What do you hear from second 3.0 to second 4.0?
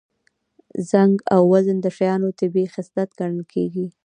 ګڼل کېږي